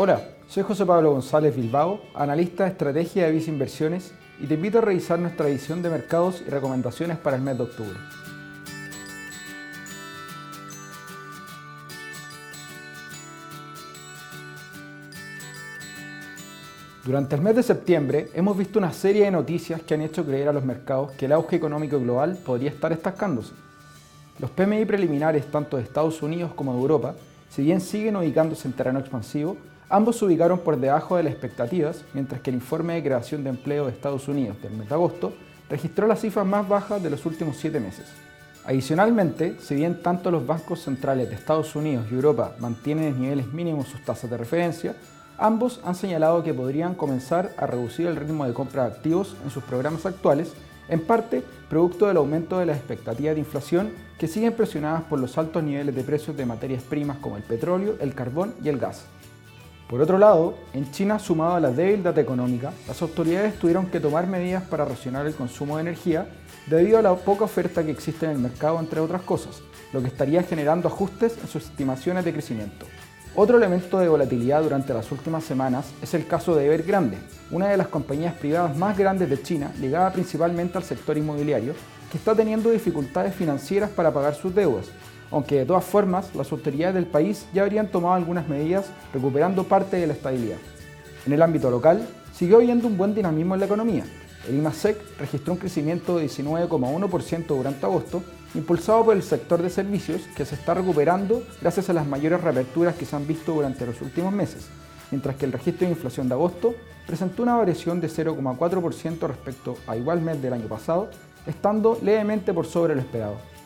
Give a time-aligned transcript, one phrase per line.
[0.00, 4.78] Hola, soy José Pablo González Bilbao, analista de estrategia de Visa Inversiones y te invito
[4.78, 7.98] a revisar nuestra edición de mercados y recomendaciones para el mes de octubre.
[17.04, 20.46] Durante el mes de septiembre hemos visto una serie de noticias que han hecho creer
[20.46, 23.52] a los mercados que el auge económico global podría estar estancándose.
[24.38, 27.16] Los PMI preliminares tanto de Estados Unidos como de Europa,
[27.50, 29.56] si bien siguen ubicándose en terreno expansivo,
[29.88, 33.50] ambos se ubicaron por debajo de las expectativas, mientras que el informe de creación de
[33.50, 35.32] empleo de Estados Unidos del mes de agosto
[35.68, 38.06] registró las cifras más bajas de los últimos siete meses.
[38.64, 43.52] Adicionalmente, si bien tanto los bancos centrales de Estados Unidos y Europa mantienen en niveles
[43.52, 44.94] mínimos sus tasas de referencia,
[45.40, 49.50] Ambos han señalado que podrían comenzar a reducir el ritmo de compra de activos en
[49.50, 50.52] sus programas actuales,
[50.88, 55.38] en parte producto del aumento de las expectativas de inflación que siguen presionadas por los
[55.38, 59.04] altos niveles de precios de materias primas como el petróleo, el carbón y el gas.
[59.88, 64.00] Por otro lado, en China, sumado a la débil data económica, las autoridades tuvieron que
[64.00, 66.28] tomar medidas para racionar el consumo de energía
[66.66, 69.62] debido a la poca oferta que existe en el mercado, entre otras cosas,
[69.94, 72.84] lo que estaría generando ajustes en sus estimaciones de crecimiento.
[73.34, 77.16] Otro elemento de volatilidad durante las últimas semanas es el caso de Evergrande,
[77.50, 81.72] una de las compañías privadas más grandes de China, ligada principalmente al sector inmobiliario,
[82.12, 84.90] que está teniendo dificultades financieras para pagar sus deudas,
[85.30, 89.96] aunque de todas formas las autoridades del país ya habrían tomado algunas medidas recuperando parte
[89.96, 90.58] de la estabilidad.
[91.26, 94.04] En el ámbito local, siguió habiendo un buen dinamismo en la economía.
[94.48, 98.22] El IMASEC registró un crecimiento de 19,1% durante agosto
[98.54, 102.94] impulsado por el sector de servicios que se está recuperando gracias a las mayores reaperturas
[102.94, 104.68] que se han visto durante los últimos meses,
[105.10, 106.74] mientras que el registro de inflación de agosto
[107.06, 111.10] presentó una variación de 0,4% respecto a igual mes del año pasado,
[111.46, 113.57] estando levemente por sobre lo esperado.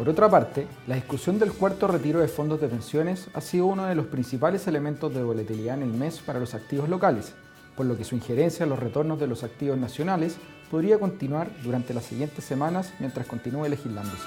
[0.00, 3.84] Por otra parte, la discusión del cuarto retiro de fondos de pensiones ha sido uno
[3.84, 7.34] de los principales elementos de volatilidad en el mes para los activos locales,
[7.76, 10.38] por lo que su injerencia en los retornos de los activos nacionales
[10.70, 14.24] podría continuar durante las siguientes semanas mientras continúe legislándose.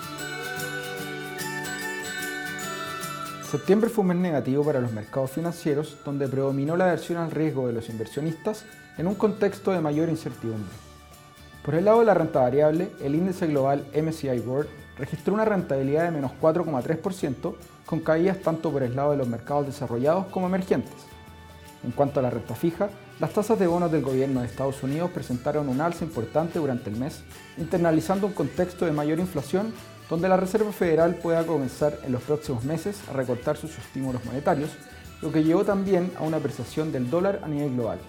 [3.49, 7.65] Septiembre fue un mes negativo para los mercados financieros, donde predominó la aversión al riesgo
[7.65, 8.63] de los inversionistas
[8.99, 10.75] en un contexto de mayor incertidumbre.
[11.65, 16.05] Por el lado de la renta variable, el índice global MSCI World registró una rentabilidad
[16.05, 17.55] de menos 4,3%,
[17.85, 20.93] con caídas tanto por el lado de los mercados desarrollados como emergentes.
[21.83, 22.89] En cuanto a la renta fija,
[23.19, 26.97] las tasas de bonos del gobierno de Estados Unidos presentaron un alza importante durante el
[26.97, 27.23] mes,
[27.57, 29.73] internalizando un contexto de mayor inflación
[30.09, 34.71] donde la Reserva Federal pueda comenzar en los próximos meses a recortar sus estímulos monetarios,
[35.21, 37.99] lo que llevó también a una apreciación del dólar a nivel global.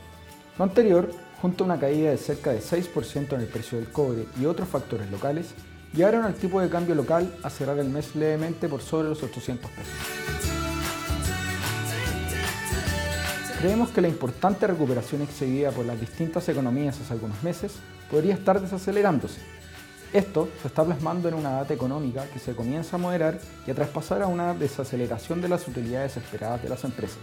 [0.59, 4.27] Lo anterior, junto a una caída de cerca de 6% en el precio del cobre
[4.41, 5.55] y otros factores locales,
[5.95, 9.71] llevaron al tipo de cambio local a cerrar el mes levemente por sobre los 800
[9.71, 9.95] pesos.
[13.61, 17.73] Creemos que la importante recuperación exhibida por las distintas economías hace algunos meses
[18.11, 19.41] podría estar desacelerándose.
[20.13, 23.75] Esto se está plasmando en una data económica que se comienza a moderar y a
[23.75, 27.19] traspasar a una desaceleración de las utilidades esperadas de las empresas.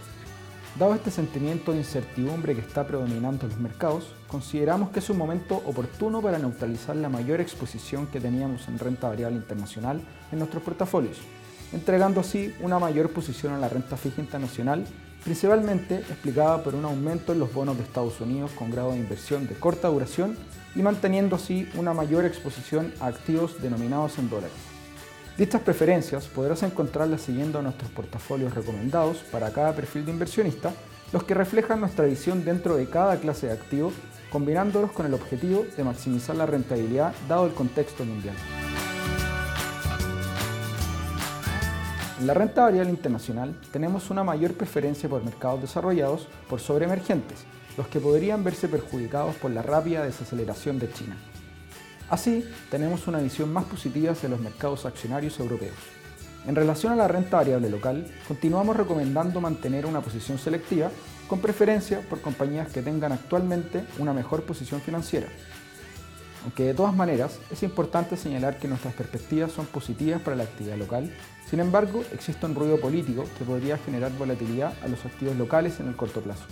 [0.78, 5.18] Dado este sentimiento de incertidumbre que está predominando en los mercados, consideramos que es un
[5.18, 10.00] momento oportuno para neutralizar la mayor exposición que teníamos en renta variable internacional
[10.32, 11.18] en nuestros portafolios,
[11.72, 14.86] entregando así una mayor posición a la renta fija internacional
[15.24, 19.46] principalmente explicada por un aumento en los bonos de Estados Unidos con grado de inversión
[19.46, 20.36] de corta duración
[20.74, 24.71] y manteniendo así una mayor exposición a activos denominados en dólares.
[25.38, 30.74] Dichas preferencias podrás encontrarlas siguiendo nuestros portafolios recomendados para cada perfil de inversionista,
[31.10, 33.92] los que reflejan nuestra visión dentro de cada clase de activo,
[34.30, 38.34] combinándolos con el objetivo de maximizar la rentabilidad dado el contexto mundial.
[42.20, 47.38] En la renta variable internacional tenemos una mayor preferencia por mercados desarrollados por sobre emergentes,
[47.78, 51.16] los que podrían verse perjudicados por la rápida desaceleración de China.
[52.10, 55.76] Así, tenemos una visión más positiva hacia los mercados accionarios europeos.
[56.46, 60.90] En relación a la renta variable local, continuamos recomendando mantener una posición selectiva,
[61.28, 65.28] con preferencia por compañías que tengan actualmente una mejor posición financiera,
[66.42, 70.76] aunque de todas maneras es importante señalar que nuestras perspectivas son positivas para la actividad
[70.76, 71.10] local,
[71.48, 75.88] sin embargo existe un ruido político que podría generar volatilidad a los activos locales en
[75.88, 76.44] el corto plazo.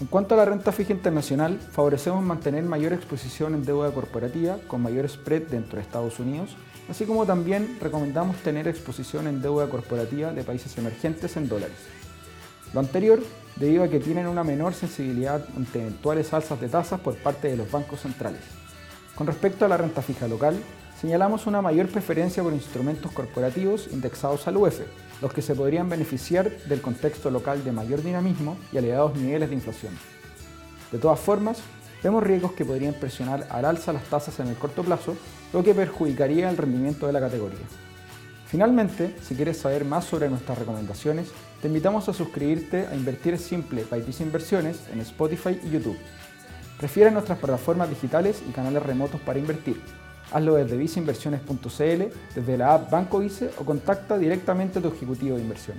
[0.00, 4.80] En cuanto a la renta fija internacional, favorecemos mantener mayor exposición en deuda corporativa con
[4.80, 6.56] mayor spread dentro de Estados Unidos,
[6.88, 11.76] así como también recomendamos tener exposición en deuda corporativa de países emergentes en dólares.
[12.72, 13.22] Lo anterior
[13.56, 17.58] debido a que tienen una menor sensibilidad ante eventuales alzas de tasas por parte de
[17.58, 18.40] los bancos centrales.
[19.14, 20.56] Con respecto a la renta fija local,
[21.00, 24.80] señalamos una mayor preferencia por instrumentos corporativos indexados al UEF,
[25.22, 29.54] los que se podrían beneficiar del contexto local de mayor dinamismo y elevados niveles de
[29.54, 29.94] inflación.
[30.92, 31.58] De todas formas,
[32.02, 35.16] vemos riesgos que podrían presionar al alza las tasas en el corto plazo,
[35.52, 37.66] lo que perjudicaría el rendimiento de la categoría.
[38.46, 41.28] Finalmente, si quieres saber más sobre nuestras recomendaciones,
[41.62, 45.96] te invitamos a suscribirte a Invertir Simple by Visa Inversiones en Spotify y YouTube.
[46.78, 49.80] Prefiere nuestras plataformas digitales y canales remotos para invertir.
[50.32, 52.02] Hazlo desde viceinversiones.cl,
[52.34, 55.76] desde la app Banco Vice o contacta directamente a tu ejecutivo de inversión.